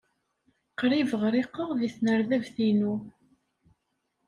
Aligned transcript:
Qrib 0.79 1.09
ɣriqeɣ 1.21 1.69
deg 1.79 1.91
tnerdabt-inu. 1.95 2.95